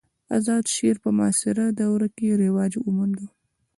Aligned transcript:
آزاد 0.37 0.63
شعر 0.75 0.97
په 1.03 1.09
معاصره 1.17 1.63
دوره 1.79 2.07
کښي 2.15 2.29
رواج 2.43 2.73
وموند. 2.79 3.17